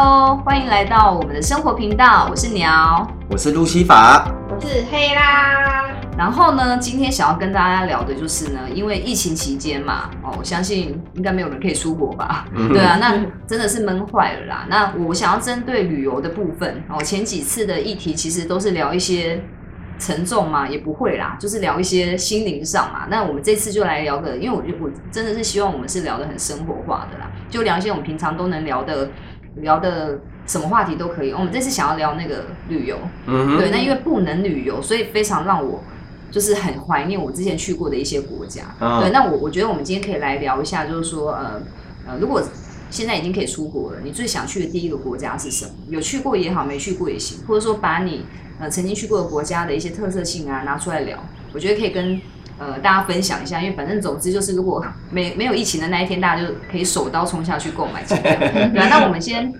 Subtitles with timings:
[0.00, 5.90] Hello，欢迎来到我们的生活频道，我是鸟，我是路西法，我是黑啦。
[6.16, 12.44] 然后呢，今天想要跟大家聊的就是呢，因为疫情期间嘛，哦，我相信应该没有人可以出国吧？
[12.68, 13.12] 对啊，那
[13.44, 14.66] 真的是闷坏了啦。
[14.70, 19.42] 那我想要针对旅游的部分，哦，前几次的议题其实都是聊一些
[19.98, 23.08] 沉重嘛，也不会啦，就是聊一些心灵上嘛。
[23.10, 29.10] 那我们这次就来聊个，因为我我真的是希望我们是聊的很生活化的啦，就聊一些我们平常都能聊的。
[29.56, 31.32] 聊的什么话题都可以。
[31.32, 35.82] 我们这次想要聊那个旅游，对，那因为不能旅游，所以非常让我
[36.30, 38.74] 就是很怀念我之前去过的一些国家。
[38.78, 41.60] 对，那我我觉得我们今天可以来聊一下，就是说，呃
[42.06, 42.42] 呃，如果
[42.90, 45.72] 现在已经可以出国了，你最想去的第一个国家是什么？
[45.88, 48.24] 有去过也好，没去过也行，或者说把你
[48.60, 51.18] 呃曾经去过的国家的一些特色性啊拿出来聊，
[51.52, 52.20] 我觉得可以跟。
[52.58, 58.34] 呃，大家分享一下，因为反正总之就是，如果没没有疫情的那一天，大家就可以手刀冲下去购买机票。
[58.38, 59.52] 对啊，那我们先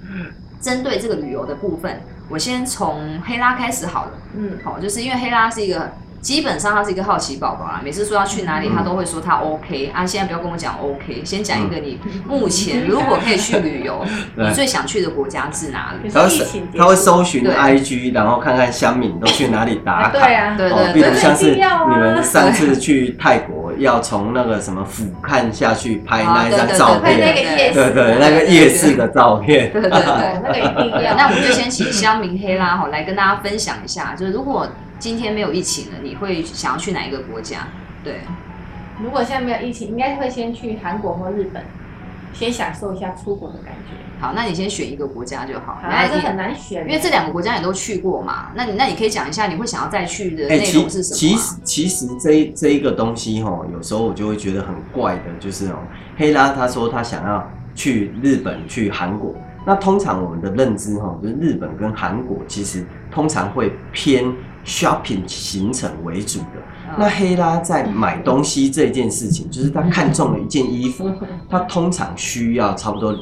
[0.61, 4.13] 针对这个旅游的部分，我先从黑拉开始好了。
[4.37, 5.91] 嗯，好，就是因为黑拉是一个。
[6.21, 10.05] 基本上他是一个好奇宝宝啊，每次说要去哪里，他都会说他 OK 啊。
[10.05, 14.05] 现在不要跟我讲 OK，先讲一个你目前如果可以去旅游，
[14.37, 16.11] 你最想去的国家是哪里？
[16.11, 16.29] 他会
[16.77, 20.11] 他会搜寻 IG，然后看看乡民都去哪里打卡。
[20.11, 20.93] 对啊， 对对。
[20.93, 29.71] 比如像是你们上次去泰国，要从那个什么俯瞰下去拍那一张照片，对对，那个夜市的照片。
[29.73, 31.15] 对 对对， 那个一定要。
[31.15, 34.67] 那我们就先请乡民黑拉哈来跟大家分享一下，就是如果。
[34.99, 37.69] 今天没有疫情了，你会想要去哪一个国家？
[38.03, 38.21] 对，
[39.03, 41.63] 如果现在没有疫情，应该会先去韩国或日本，
[42.33, 43.97] 先享受一下出国的感觉。
[44.21, 45.79] 好，那你先选一个国家就好。
[45.81, 48.51] 还是很难选，因为这两个国家你都去过嘛。
[48.57, 51.17] 那你那你可以讲一下，你会想要再去的内容是什么？
[51.17, 55.79] 其实其实这这一个东西哈，有时候我就会觉得很怪的，就是哦，
[56.17, 59.33] 黑拉他说他想要去日本、去韩国。
[59.65, 64.25] 那通常我们的认知哈，就是日本跟韩国其实通常会偏。
[64.69, 66.47] Shopping 行程为主的。
[66.99, 71.11] 那黑拉在买东西这件事情，就是他看中了一件衣服，
[71.51, 73.13] 他通常需要差不多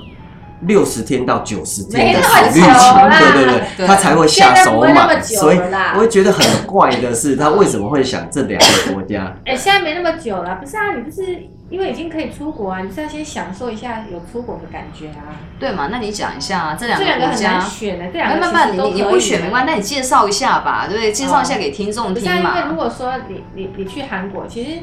[0.60, 5.20] 六十天到九十天的考虑期，对对对，他才会下手买。
[5.20, 5.58] 所以
[5.94, 9.36] 我会觉得很怪的是，他为什么会想这两个国家？
[9.44, 10.94] 哎，现在没那么久了，不是啊？
[10.94, 11.48] 你不是。
[11.68, 15.34] 因为已经可以出国啊，你是要先享受一下有出国的感觉啊。
[15.58, 15.88] 对嘛？
[15.90, 17.18] 那你讲一下这两个国家。
[17.18, 21.10] 这两个很难选的，这两个慢慢你你不选没关系，那你介绍一下吧，对不对？
[21.10, 22.56] 介绍一下给听众听嘛。
[22.56, 24.78] 因为如果说你你你去韩国，其实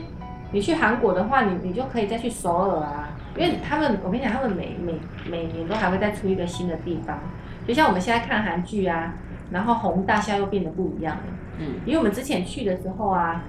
[0.51, 4.99] 你去韩国的话，你你就可以再去首尔啊，因为他们我跟你讲，他们每每
[5.29, 7.19] 每年都还会再出一个新的地方，
[7.67, 9.13] 就像我们现在看韩剧啊，
[9.51, 11.23] 然后宏大现在又变得不一样了。
[11.59, 11.75] 嗯。
[11.85, 13.43] 因为我们之前去的时候啊。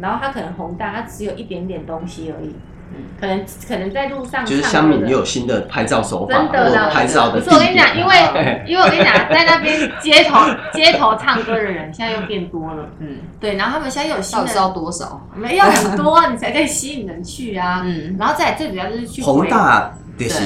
[0.00, 2.54] 然后它可能宏大，它只有一点点东西而已。
[2.90, 7.40] 嗯，可能可能在路上就是香米也有新的拍照手法，真的拍照的。
[7.40, 8.14] 不是我跟你讲，因为
[8.66, 10.38] 因为我跟你讲，在那边街头
[10.72, 12.88] 街头唱歌的人现在又变多了。
[13.00, 15.26] 嗯，对，然后他们现在有新的，要多少？
[15.34, 17.82] 没有很多，你才可以吸引人去啊。
[17.84, 20.42] 嗯，然后再最主要就是去宏大就是。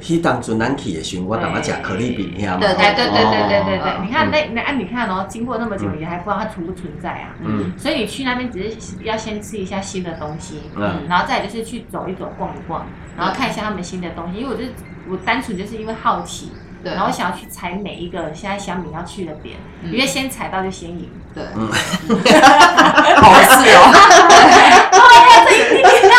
[0.00, 7.34] 去当初南去的时候，我等下吃可丽饼，对对对对对对对对，你看那那按你看哦，经过那么久，你还不知道它存不存在啊？
[7.44, 12.86] 嗯，所以你去那边只是要先吃一下新的东西，嗯，然后再就是去走一走、逛一逛，
[13.16, 14.38] 然后看一下他们新的东西。
[14.40, 14.64] 因为我就
[15.10, 16.52] 我单纯就是因为好奇，
[16.82, 21.44] 对，然后想要去踩每一个现在小米要去的点，因为先踩到就先赢，对，
[23.16, 23.90] 好事哦，
[24.28, 24.96] 对，
[25.46, 26.16] 这一定要。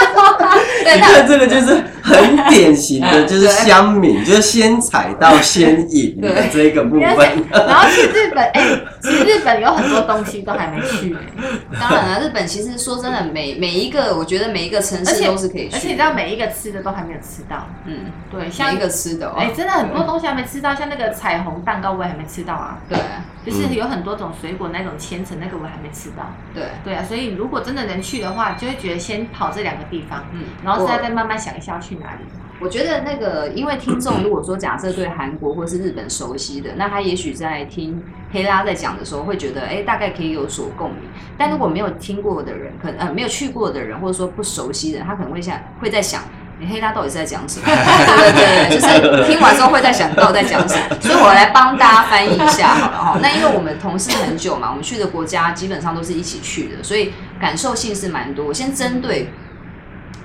[0.95, 7.45] 你看这个就是很典型的，就是乡民，就是先踩到先赢的这个部分。
[7.51, 8.61] 然后去日本，哎，
[9.01, 11.15] 其实日本有很多东西都还没去。
[11.79, 15.75] 当然了，日本其实说真的，每每一个，我觉得每一个城市都是可以去。
[15.75, 17.67] 而且你知道，每一个吃的都还没有吃到。
[17.85, 22.79] 嗯，对，像一个吃的，哎，真的很多东西还没吃到，像那个彩虹蛋糕我也还没吃到啊。
[22.89, 22.97] 对，
[23.45, 26.33] 就是有很多种水果那种千层，那个我还没吃到。
[26.55, 30.87] 对，对啊，所以如果真的能去的话，就会觉得先跑这两个地方，嗯，然后。
[30.87, 32.21] 现在再慢慢想一下要去哪里。
[32.59, 38.01] 我觉得那个，因为听众如果说假设对韩国或是日本熟悉的，那他也许在听
[38.31, 41.01] 黑拉在讲的时候，会觉得哎，大概可以有所共鸣。
[41.37, 46.23] 但如果没有听过的人，可能呃没有去过的人，或者说不熟悉的人，他可能会想会在想，
[46.59, 47.65] 你黑拉到底是在讲什么？
[47.67, 47.75] 对
[48.33, 50.99] 对对，就是听完之后会在想到底在讲什么。
[50.99, 53.19] 所以我来帮大家翻译一下好了哈。
[53.21, 58.47] 那因为我们同事很久嘛，我们去的国家基本上都是一起去的，所以感受性是蛮多。
[58.47, 59.29] 我先针对。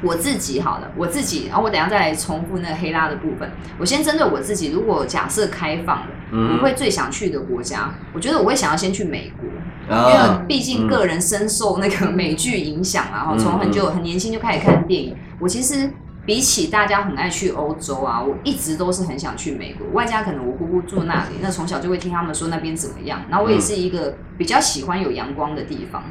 [0.02, 3.50] 我自己好了，我自己，然后我等下再来重复那个黑拉的部分。
[3.78, 9.48] 我先针对我自己，如果假设开放了，我会最想去的国家，我觉得我会想要先去美国，
[9.88, 15.16] 因为毕竟个人深受那个美剧影响啊，然后从很久很年轻就开始看电影。
[15.38, 15.90] 我其实
[16.26, 19.86] 比起大家很爱去欧洲啊，我一直都是很想去美国。
[19.92, 23.22] 外加可能我姑姑住那里，那从小就会听他们说那边怎么样。
[23.28, 26.02] 然后我也是一个比较喜欢有阳光的地方。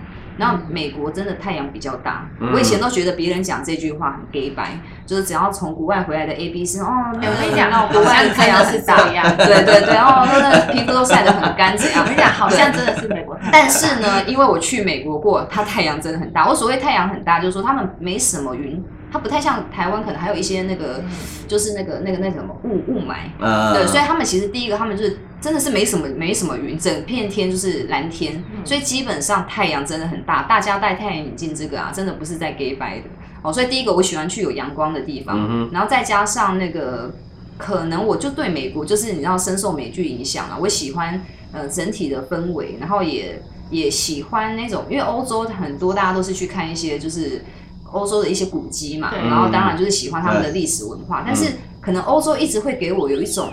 [0.41, 4.71] 然后美国真的太阳比较大，我以前都觉得别人讲这句话很 gay 白，
[5.05, 8.97] 就是只要从国外回来的 A B C 哦，我跟你讲，国外太阳 是大，
[9.38, 12.01] 对对对，然后那个皮肤都晒得很干，净啊？
[12.01, 13.38] 我跟你讲，好像真的是美国。
[13.51, 16.49] 但是呢， 因为我去美国过，它太阳真的很大。
[16.49, 18.83] 我所谓太阳很大，就是说他们没什么云。
[19.12, 21.04] 它不太像台湾，可能还有一些那个，
[21.48, 33.04] 就是那个那个那什么雾雾霾，对，所以他们其实第一个，他们就是真的是没什么没什么云，整片天就是蓝天，所以基本上太阳真的很大，大家戴太阳眼镜这个啊，真的不是在 gay 白的
[33.42, 33.52] 哦。
[33.52, 37.13] 所以第一个我喜欢去有阳光的地方，然后再加上那个，
[37.58, 41.22] 可能我就对美国就是你知道深受美剧影响啊，我喜欢
[41.52, 47.44] 呃整体的氛围，然后也也喜欢那种，因为欧洲很多大家都是去看一些就是。
[47.91, 53.51] 欧洲的一些古迹嘛，然后当然就是喜欢他们的历史文化，但是可能欧洲一直会给我有一种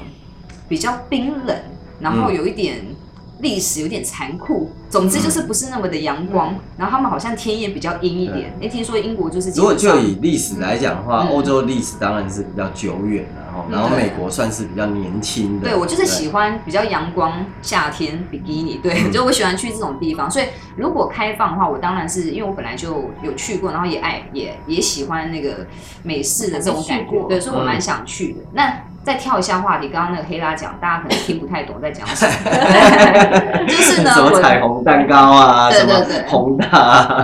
[0.69, 1.57] 比较冰冷，
[2.01, 2.85] 然后有一点
[3.41, 8.53] 历史有点残酷，总之就是不是那么的阳光，然后他们好像天也比较阴一点。
[8.61, 13.27] 哎，听说英国就是，如果就以历史来讲的话，欧洲历史当然是比较久远
[13.69, 13.77] 的。
[13.77, 20.31] 然后美国算是比较年轻的，对我就是喜欢比较阳光夏天比基尼，对，就我喜欢去这种地方。
[20.31, 20.47] 所以
[20.77, 25.67] 如果开放的话，我当然是因为我本来就有去过，然后也爱也也喜欢那个
[26.03, 28.41] 美式的这种感觉，对，所以我蛮想去的。
[28.53, 28.83] 那。
[29.05, 32.33] 再跳一下话题，刚刚那个黑拉讲，大家可能听不太懂在讲什么。
[33.67, 36.65] 就是呢，什么彩虹蛋糕啊，对对对，红的。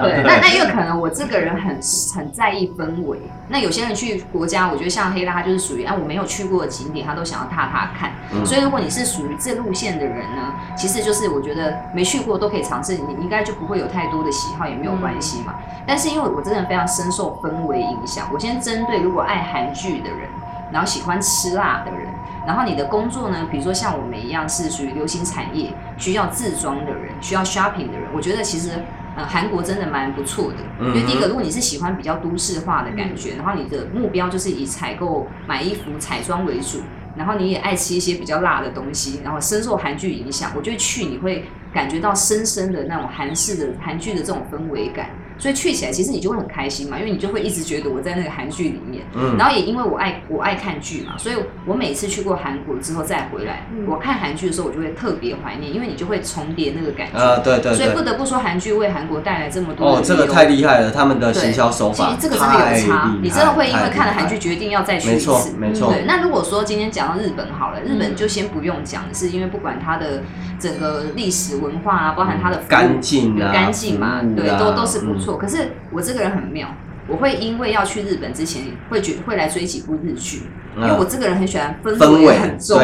[0.02, 1.78] 对，那那因为可能我这个人很
[2.16, 3.18] 很在意氛围。
[3.48, 8.12] 那有些人去国家，我觉得像黑拉，他就是属于啊，我没有去过的景点，他都想要踏踏看。
[8.46, 15.52] 所以如果你是属于这路线的人呢，其实就是我觉得没去过都可以尝试，你应该就不会有太多的喜好，也没有关系嘛。
[15.86, 20.30] 但是因为我真的非常深受氛围影响，我先针对如果爱韩剧的人。
[20.72, 22.08] 然后喜欢吃辣的人，
[22.46, 23.46] 然后你的工作呢？
[23.50, 28.70] 比如说像我们一样是属于流行产业，需要自装的人，需要 shopping 的人，我觉得其实
[29.16, 30.58] 呃韩国真的蛮不错的。
[30.86, 36.80] 因为第一个，如果你是喜欢比较都市化的感觉，然后你的目标就是以采购买衣服彩妆为主，
[37.16, 45.10] 然后你也爱吃一些比较辣的东西，然后深受韩剧影响，我觉得去你会感觉到深深的那种韩式的韩剧的这种氛围感。
[45.38, 49.04] 所以去起来，其实你就会很开心嘛，因为你就会一直觉得我在那个韩剧里面。
[49.14, 49.36] 嗯。
[49.36, 51.34] 然后也因为我爱我爱看剧嘛，所以
[51.66, 57.18] 我每次去过韩国之后再回来，我看韩剧的时候，我就会特别怀念，因为你就会重叠那个感觉。
[57.18, 57.74] 啊，对对。
[57.74, 59.96] 所以不得不说，韩剧为韩国带来这么多。
[59.96, 62.06] 哦，这个太厉害了，他们的行销手法。
[62.06, 65.30] 其实这个真的有差，你真的会因为看了韩剧决定要再去一次。
[65.30, 65.92] 没错，没错。
[65.92, 70.22] 对，那如果说今天讲到日本好了，日本就先不用讲，是因为不管它的
[70.58, 75.36] 整个历史文化啊，包含它的干净啊，干净嘛，对，都都是不错。
[75.36, 76.04] 可是我。
[76.04, 76.68] 这个人很妙，
[77.08, 80.42] 我会因为要去日本之前，会觉会来追几部日剧，
[80.76, 82.78] 因为我这个人很喜欢氛围很重，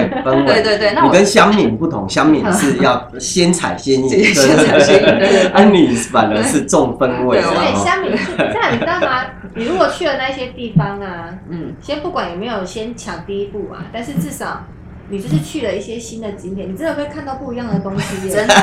[0.46, 0.92] 对 对对。
[0.94, 5.50] 那我跟香敏不同，香敏是要 先踩先饮，先采先饮。
[5.52, 7.42] 安妮反而是重氛围。
[7.42, 9.26] 对，香敏是这样，你知道吗？
[9.54, 14.64] 你如果去了那些地方啊，嗯，先不管有没有先抢第一步啊，但是至少。
[15.10, 18.54] 你就是去了一些新的景点，你真的会看到不一样的东西， 真的，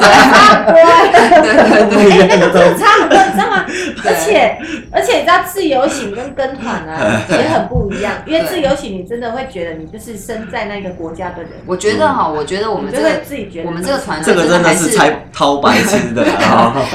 [0.00, 0.82] 对，
[1.42, 1.52] 对
[1.88, 3.66] 对对，那个真的差很多，你知道吗？
[4.04, 4.58] 而且
[4.90, 11.50] 而且你知道自由行跟跟团啊也很不一样，因为自由行你真的会觉得你就是身在那个国家的人。
[11.66, 16.24] 我觉得哈，我觉得我们这个自己觉得我们这个团这个真的是才掏白痴的，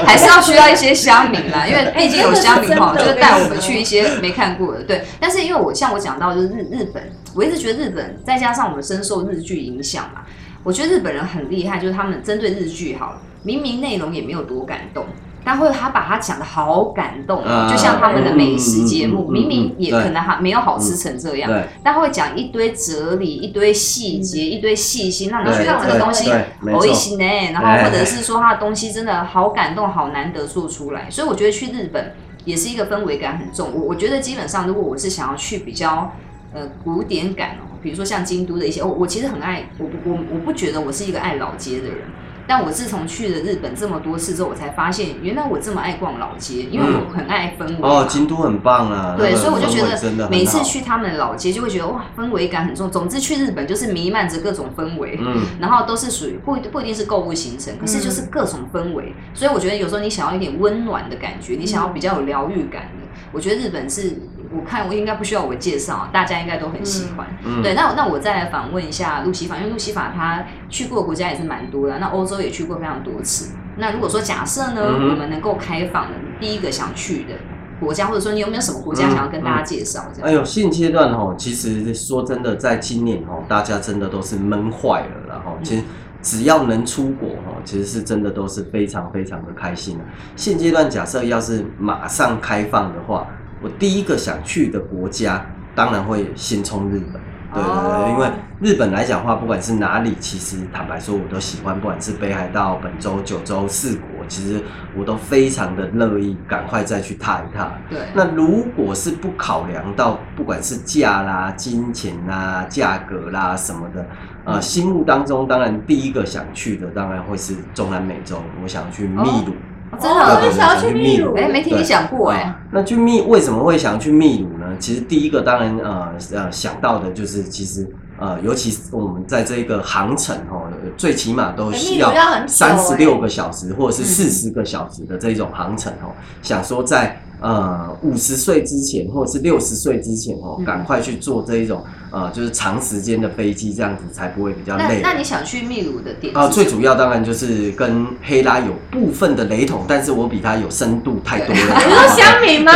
[0.04, 5.04] 还是要需要一些乡民啦，因为毕竟有乡民哈，就是带我们去一些没看过的，对。
[5.20, 7.02] 但是因为我像我讲到就是日日本，
[7.34, 8.95] 我一直觉得日本再加上我们身。
[8.96, 10.22] 深受日剧影响嘛？
[10.62, 15.04] 我觉得日本人很厉害，就是他们针对日剧，好了，明明内容也没有多感动，
[15.44, 21.50] 但会他把它讲的好感动，就像他们的美食节目，明明也可能还没有好吃成这样，
[21.82, 26.30] 但他会讲一堆哲理、一堆细节、一堆细心，让你觉得这个东西
[26.72, 27.24] 好一心呢。
[27.52, 33.70] 然后或者是说他的东西真的好感动、好难得做出来，所以我觉得去日本也是一个氛围感很重。
[33.74, 36.10] 我我觉得基本上，如果我是想要去比较。
[36.54, 41.98] 呃，古典感哦，比如说像京都的一些，我我其实很爱，我我我不觉得我是一个爱老街的人，
[42.44, 47.76] 但我自从去了日本这么多次之后，我才发现原来我这么爱逛老街，因为我很爱氛围。
[47.82, 49.14] 哦，京都很棒啊。
[49.16, 52.90] 对，所以我就觉得每次去他们的老街，就会觉得哇，氛围感很重。
[52.90, 59.14] 总之去日本就是弥漫着各种氛围，嗯，然后都是属于不不一定是购物行程，可是就是各种氛围。
[59.32, 64.16] 所以我觉得有时候你想要一点温暖的感觉，你想要比较有疗愈感的，我觉得日本是。
[64.56, 67.26] 我看我应该不需要我介绍，大家应该都很喜欢。
[67.62, 73.54] 对，那那我再来访问一下路西法，因为路西法他去过国家也是蛮多的，那欧洲也去过非常多次。
[73.76, 77.34] 那如果说假设呢，我们能够开放的第一个想去的，
[77.78, 80.06] 国家，或者说你有没有什么国家想要跟大家介绍？
[80.14, 80.28] 这样。
[80.28, 85.82] 哎呦，现阶段哦，其实说真的，在今年哦，大家真的都是闷坏了，然后其实
[86.22, 90.04] 只要能出国哦，其实是真的都是非常非常的开心的。
[90.34, 93.26] 现阶段假设要是马上开放的话，
[93.62, 95.44] 我第一个想去的国家，
[95.74, 97.20] 当然会先冲日本。
[97.54, 98.28] 对对对，因为
[98.60, 104.60] 日本来讲的话，不管是哪里，其实坦白说，我都喜欢，不管是北海道、本州、九州四国，其实
[104.94, 107.72] 我都非常的乐意赶快再去踏一踏。
[107.88, 114.06] 对，那如果是不考量到不管是价啦、金钱啦、价格啦什么的，
[114.44, 119.54] 呃，心目当中当然第一个想去的当然会是中南美洲，我想去秘鲁。
[120.00, 121.34] 真的，我也想要去秘鲁。
[121.34, 122.54] 哎，没听你讲过哎。
[122.70, 124.66] 那去秘为什么会想去秘鲁呢？
[124.78, 127.88] 其实第一个当然呃呃想到的就是，其实
[128.18, 132.12] 呃，尤其是我们在这个航程哦，最起码都需要
[132.46, 136.12] 三十六个小时或者是四十个小时的这种航程哦，
[136.42, 137.20] 想说在。
[137.46, 144.98] 呃，五十岁之前，或者是六十岁之前哦，赶快去做这一种呃，就是长时间的飞机，这样子才不会比较累。
[145.00, 146.36] 那你想去秘鲁的点？
[146.36, 151.60] 啊，最主要当然就是跟黑拉有部分的雷同，但是我比他有深度太多了。
[151.86, 152.72] 你说香米吗？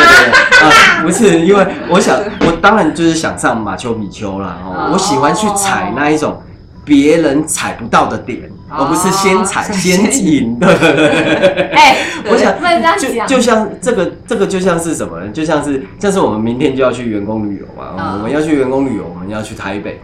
[1.02, 6.40] 不是，因为我想，我当然就是想上马丘比丘啦哦，我喜欢去踩那一种。
[6.90, 10.66] 别人踩不到的点，而不是先踩先赢的。
[11.72, 11.94] 哎，
[12.28, 12.52] 我想
[12.98, 15.24] 就就像这个，这个就像是什么？
[15.28, 18.16] 就像是像是我们明天就要去员工旅游嘛。
[18.16, 20.00] 我们要去员工旅游，我们要去台北。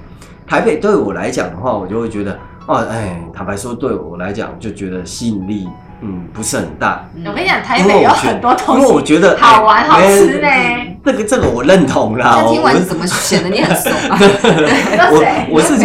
[0.46, 2.38] 台北对我来讲的话，我就会觉得，
[2.68, 5.66] 哦，哎，坦白说，对我来讲就觉得吸引力。
[6.02, 7.08] 嗯，不是很大。
[7.24, 10.48] 我跟你讲，台北有很多东西，因为我觉得好玩好吃呢。
[11.02, 12.44] 这个这个我认同啦。
[12.48, 14.18] 听完怎么显得你很熟啊？
[15.10, 15.78] 我我是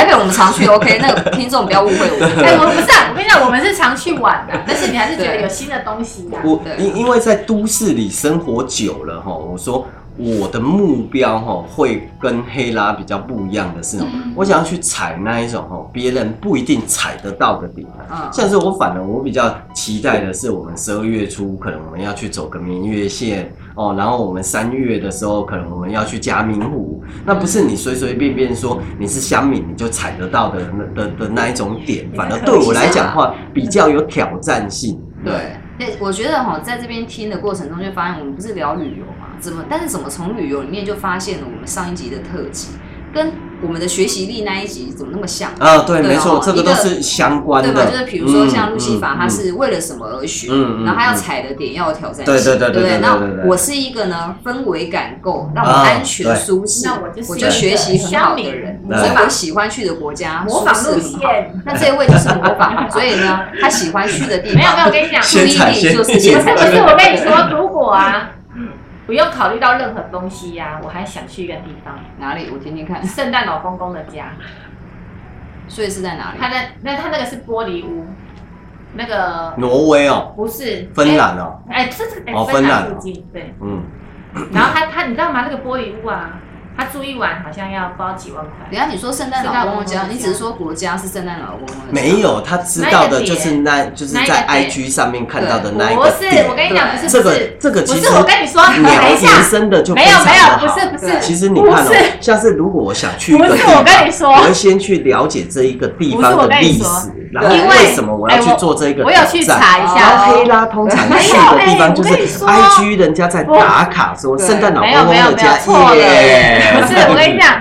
[0.00, 0.66] 台北，我们常去。
[0.66, 2.24] OK，那个听众不要误会我。
[2.42, 6.38] 哎，我不是，我跟你讲，我们是常去玩的，但是你还是觉得有新的东西呀。
[6.42, 9.86] 我因因为在都市里生活久了哈，我说。
[10.22, 13.98] 我的目标哈会跟黑拉比较不一样的是，
[14.34, 17.86] 我想要去踩那一种哈别人不一定踩得到的点。
[18.30, 30.60] 像是我反而我比较期待的是，我们十二月初可能我们要去走个明月线哦，然后我们三月的时候可能我们要去嘉明湖，那不是你随随便便说你是香米你就踩得到的
[30.94, 35.00] 的的那一种点，反而对我来讲的话比较有挑战性。
[35.24, 39.19] 对，对，我觉得哈在这边听的过程中就发现，我们不是聊旅游嘛。
[39.40, 39.64] 怎么？
[39.68, 42.68] 但是怎么从旅游里面就发现了我们上一集的特辑，
[43.12, 43.32] 跟
[43.62, 45.50] 我们的学习力那一集怎么那么像？
[45.58, 47.72] 啊，对，没错，这个都是相关的。
[47.72, 47.90] 对吧？
[47.90, 50.48] 就是比如说像路西法，他是为了什么而学？
[50.84, 52.98] 然后他要踩的点要挑战性，对对对对对。
[53.00, 61.20] 那我是一个呢氛围感够，让我安全舒适，那我就学习很好的人，所以我喜欢去的国家模仿路线。
[61.66, 68.30] 那这一位就是模仿，所以呢，他喜欢去的地方 没有没有，我跟你讲，注意力就是不是不是，我跟你说，如果啊。
[69.10, 72.48] 不用考虑到任何东西呀，我还想去一个地方，哪里？
[72.52, 73.04] 我听听看。
[73.04, 74.34] 圣诞老公公的家，
[75.66, 76.38] 所以是在哪里？
[76.40, 78.06] 他的那，他那个是玻璃屋，
[78.94, 83.82] 那个挪威哦，不是芬兰哦，哎，这是哎芬兰附近，对，嗯，
[84.52, 85.42] 然后他他，你知道吗？
[85.42, 86.38] 那个玻璃屋啊。
[86.76, 88.52] 他住一晚好像要包几万块。
[88.70, 91.76] 等下你说圣诞老公公家，你只是说国家是圣诞老公公。
[91.90, 96.02] 没有，他知道的就是那，就是在 IG 上面看到的那一个。
[96.02, 101.20] 不是，我跟你讲，不是这个这个，其实我跟你说，聊延伸的就没有没有，不是不是。
[101.20, 109.04] 其实你看哦，像是如果我想去一个地方，我跟你说，我会先去了解这一个地方的历史，然后为什么我要去做这个？
[109.04, 109.94] 我有去查一下。
[109.94, 112.10] 然后黑拉通常去的地方就是
[112.44, 115.56] IG 人家在打卡说圣诞老公公的家，
[115.94, 116.60] 耶。
[116.74, 117.60] 不是，我跟你讲。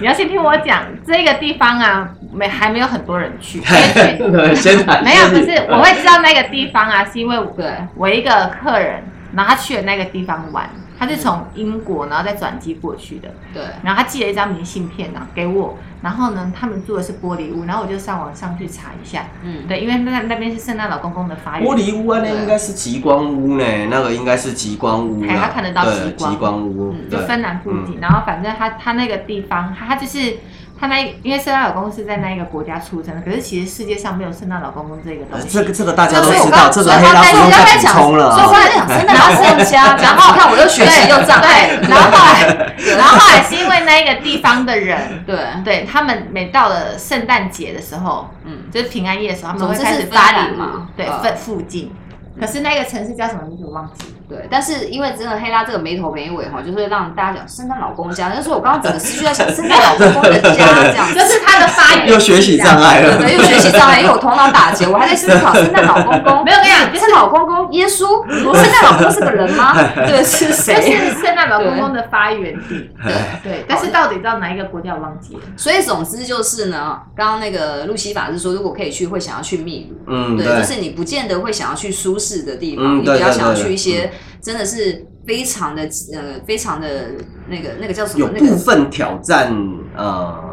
[0.00, 3.62] 你要先听我讲这个地方啊，没还没有很多人去。
[4.54, 7.66] 先没有，不是，我会知道那个地方啊，是因为对
[7.96, 9.02] 我一个客人，
[9.34, 10.68] 然后他去了那个地方玩。
[11.00, 13.30] 他是从英国，然后再转机过去的。
[13.54, 13.62] 对。
[13.82, 19.24] 然后他寄了一张明信片呢给我，然后呢，他们住的是玻璃屋，然后我就上网上去查一下。
[19.42, 19.66] 嗯。
[19.66, 21.66] 对，因为那那边是圣诞老公公的发源。
[21.66, 25.24] 玻璃屋啊，那应该是极光屋呢，那个应该是极光屋。
[25.24, 26.30] 他看得到极光。
[26.30, 26.94] 极光屋。
[27.10, 30.36] 就芬兰附近，然后反正他他那个地方，他就是。
[30.80, 35.46] 他那因为圣诞老公公是在那一个国家出生的，可是其实世界上没有圣诞老公公这个东西。
[35.46, 38.32] 这个这个大家都知道，这个黑拉不用再补充了。
[38.32, 41.38] 所以我在讲圣诞老公 公家，然后看我又学习又长。
[41.44, 50.62] 对，然后后来， 然后后来是因为那一个地方的人，对对，他们每到了圣诞节的时候，嗯，就是平安夜的时候，他们会开始发礼物，
[50.96, 51.92] 对，附附近。
[52.40, 54.19] 可是那个城市叫什么名字我忘记了。
[54.30, 63.18] 对，但是因为真的黑拉这个没头没尾哈，就是会让大家讲圣诞老公家，那时候我刚刚整个思绪在想圣诞老公公的家这样，就是他的发言又学习障碍了。
[63.18, 66.44] 对，又学习障碍，因为我头脑打结，我还在思考圣诞老公公。
[66.46, 69.74] 没有跟你讲，圣诞老公公耶稣，圣诞老公公是个人吗？
[70.06, 70.80] 对，是就谁？
[70.80, 72.88] 是圣诞老公公的发源地。
[73.02, 75.40] 对 对，但是到底到哪一个国家我忘记了。
[75.56, 80.12] 所以总之就是呢，刚刚那个路西法是说，如果可以去，会想要去秘鲁。
[80.12, 84.10] 嗯，对，就是你不见得会想要去舒适的地方，嗯你比较对对想要去一些
[84.40, 85.82] 真的是非常的
[86.14, 87.12] 呃，非常的
[87.48, 88.26] 那个那个叫什么？
[88.26, 89.54] 有部分挑战
[89.96, 90.50] 呃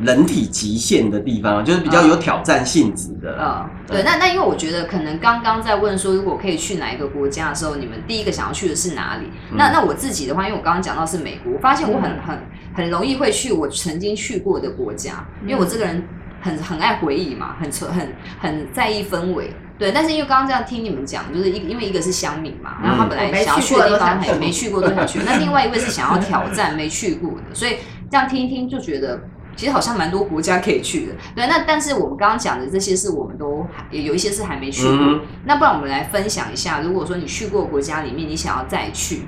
[0.00, 3.34] 人体极限的地方，就是比较有挑战性质的。
[3.38, 9.26] 呃，对，那那因为我觉得可能刚刚在问说，如果可以去哪一个国家的时候，你们第一个想要去的是哪里？
[9.50, 12.38] 嗯那那我自己的话，因为我刚刚讲到是美国，我发现我很很
[12.74, 16.02] 很容易会去我曾经去过的国家，因为我这个人
[16.42, 19.50] 很很爱回忆嘛，很很很在意氛围。
[19.78, 27.76] 对，但是因为刚刚这样听你们讲，就是一因为一个是乡民嘛，然后他本来嗯想要去的地方还没去过都想去，那另外一位是想要挑战没去过的，所以
[28.10, 29.20] 这样听一听就觉得。
[29.58, 31.46] 其实好像蛮多国家可以去的，对。
[31.46, 39.22] 那但是我们刚刚讲的这些是我们都还有一些是还没去过，嗯那不然我们来分享一下，如果说你去过国家里面，你想要再去，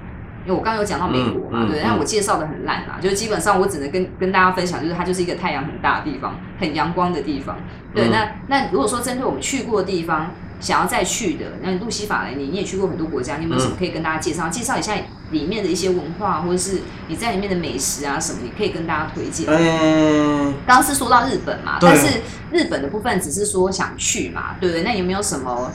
[0.49, 7.55] 因为我刚刚有讲到美国嘛，对，嗯嗯嗯但我介绍的很烂啦，就是基本上我只能跟跟大家分享，就是它就是一个太阳很大的地方，很阳光的地方。
[7.95, 14.49] 对，嗯那那如果说针对我们去过的地方，想要再去的，那路西法来，你你也去过很多国家，你有没有什么可以跟大家介绍？
[14.49, 14.95] 介绍一下
[15.33, 19.47] 里面的一些文化，或者是你在里面的美食啊什么，你可以跟大家推荐。
[19.51, 24.83] 嗯，刚刚是说到日本嘛，但是日本的部分只是说想去嘛，对不对？
[24.83, 25.71] 那有没有什么？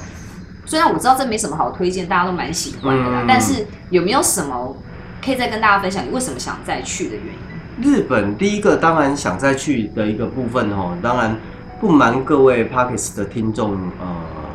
[0.73, 4.75] 虽然我知道这没什么好推荐，大家都蛮喜欢的啦，嗯但是有没有什么
[5.23, 6.03] 可以再跟大家分享？
[6.03, 7.93] 你为什么想再去的原因？
[7.95, 11.37] 日本第一个当然想再去的一个部分哦，当然
[11.79, 14.07] 不瞒各位 Parkes 的听众呃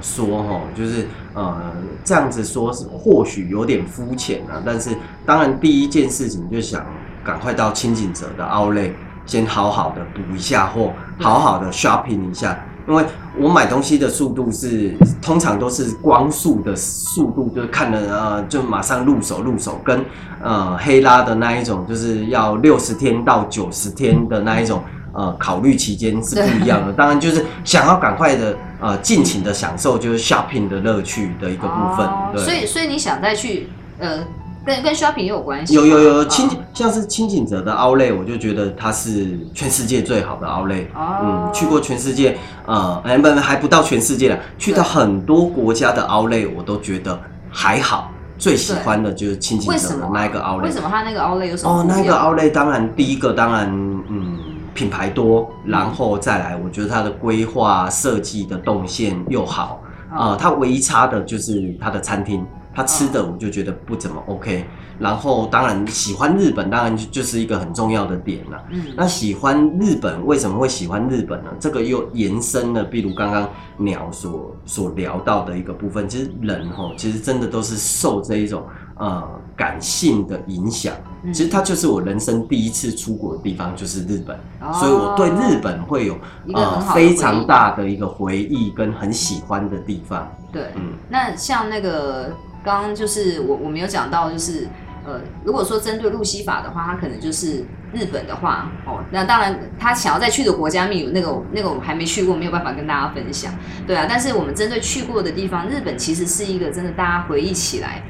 [0.03, 1.73] 说哈，就是呃
[2.03, 4.91] 这样子说是或许有点肤浅啊，但是
[5.25, 6.85] 当然第一件事情就想
[7.23, 8.91] 赶快到清景泽的 Outlet
[9.25, 12.59] 先好好的补一下货，好好的 shopping 一下。
[12.89, 13.05] 因为
[13.39, 20.03] 我买东西的速度是通常都是光速的速度，就是看了呃就马上入手入手，跟
[20.43, 26.93] 呃黑拉的那一种就是要六十天到九十天的那一种呃考虑期间是不一样的。
[26.95, 32.09] 当然就是想要赶快的呃尽情的享受就是 shopping 的乐趣的一个部分。
[32.33, 34.25] 对，哦所以所以你想再去呃，
[34.69, 35.87] 跟跟 shopping 也有关系有。
[35.87, 40.89] 有有清像是清景泽的 Outlet，我就觉得它是全世界最好的 Outlet。
[40.95, 47.19] 哦嗯，去过全世界，呃，哎不还不到全世界了，去到很多国家的 Outlet，我都觉得
[47.51, 48.11] 还好。
[48.37, 50.73] 最喜欢的就是清景泽的那一个为 Outlet。
[50.73, 51.87] 什么它那个 outlet 有什么哦？
[51.89, 53.69] 那个 Outlet 当然第一个当然
[54.09, 54.39] 嗯
[54.75, 59.81] 品牌多，然后再来我觉得它的规划设计的动线又好。
[60.11, 62.47] 啊呃，它唯一差的就是它的餐厅，
[62.79, 64.65] 它吃的我就觉得不怎么 OK。
[65.01, 68.65] 然后当然喜欢日本，当然就就是一个很重要的点了。
[68.71, 71.51] 嗯那喜欢日本为什么会喜欢日本呢？
[71.59, 78.65] 这个又延伸了，比如刚刚鸟所所聊到的一个部分，其实人哈，其实真的都是受这一种
[78.97, 80.95] 呃感性的影响。
[81.25, 86.17] 嗯其实它就是我人生第一次出国的地方，就是日本，哦所以我对日本会有
[86.55, 90.29] 呃非常大的一个回忆跟很喜欢的地方。
[90.53, 92.33] 对，嗯那像那个
[92.65, 94.67] 刚刚就是我我们有讲到，就是
[95.07, 103.53] 呃，如果说针对路西法的话，它可能就是日本的话，哦，那当然他想要再去的国家秘鲁那个那个我们还没去过，没有办法跟大家分享，
[103.87, 104.07] 对啊。
[104.09, 108.03] 但是我们针对去过的地方，日本其实是一个真的大家回忆起来，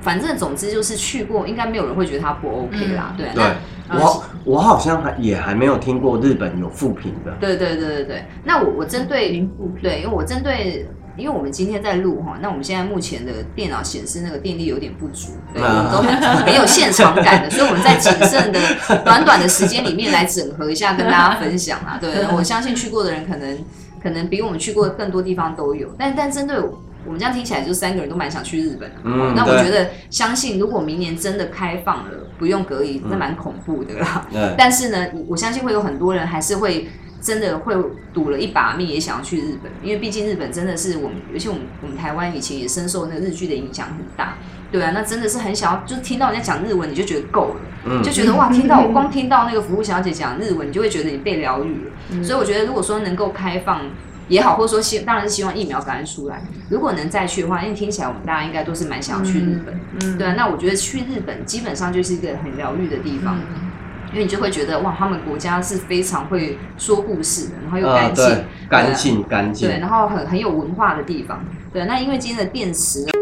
[0.00, 3.32] 反正总之就是去过，应该没有人会觉得它不 OK 啦，对啊。
[3.34, 3.44] 对
[3.90, 7.34] 我我好像还也还没有听过日本有负评的。
[7.40, 9.30] 对对对对对，那我我针对
[9.82, 10.86] 对，因为我针对，
[11.18, 18.60] 因为我们今天在录哈，那我们现在目前的电脑显示那个电力有点不足，对，我啊们都 很很有现场感的，所以我们在谨慎的
[19.04, 21.98] 短短的时间里面来整合一下，跟大家分享啊。
[22.00, 23.58] 对，我相信去过的人可能
[24.02, 26.56] 可能比我们去过更多地方都有，但但针对
[27.04, 28.96] 我们这样听起来，就三个人都蛮想去日本的。
[29.04, 34.26] 嗯那我对觉得，相信如果明年真的开放了，不用隔离，那蛮恐怖的啦。
[34.32, 36.86] 对，但是呢，我相信会有很多人还是会
[37.28, 37.74] 真的会
[38.14, 44.38] 赌了一把命，也想要去日本，因为毕竟日本真的是我们，尤其我们我们台湾以前也深受那个日剧的影响很大，
[44.72, 51.90] 对啊，那真的是很想要，就听到人家讲日文，你就觉得够了，嗯就觉得哇，听到我光听到那个服务小姐讲日文，你就会觉得你被疗愈了。
[52.12, 53.82] 嗯所以我觉得，如果说能够开放
[54.28, 63.36] 也好，或者说希当然是希望疫苗赶快出来，如果能再去的话，因为听起来我们大家应该都是蛮想要去日本，嗯对啊，那我觉得去日本基本上就是一个很疗愈的地方。
[64.10, 69.78] 嗯因为你就会觉得哇，他们国家是非常会说故事的，然后又呃干净，对，干净干净对，。
[69.78, 71.44] 然后很很有文化的地方。
[71.72, 73.12] 对，那因为今天的电池呢。